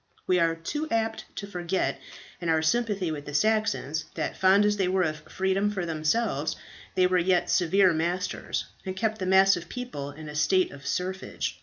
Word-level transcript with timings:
We 0.25 0.39
are 0.39 0.55
too 0.55 0.87
apt 0.89 1.25
to 1.35 1.45
forget, 1.45 2.01
in 2.41 2.49
our 2.49 2.63
sympathy 2.63 3.11
with 3.11 3.25
the 3.27 3.35
Saxons, 3.35 4.05
that 4.15 4.35
fond 4.35 4.65
as 4.65 4.77
they 4.77 4.87
were 4.87 5.03
of 5.03 5.17
freedom 5.31 5.69
for 5.69 5.85
themselves, 5.85 6.55
they 6.95 7.05
were 7.05 7.19
yet 7.19 7.51
severe 7.51 7.93
masters, 7.93 8.65
and 8.83 8.95
kept 8.97 9.19
the 9.19 9.27
mass 9.27 9.55
of 9.55 9.65
the 9.65 9.69
people 9.69 10.09
in 10.09 10.27
a 10.27 10.33
state 10.33 10.71
of 10.71 10.87
serfage. 10.87 11.59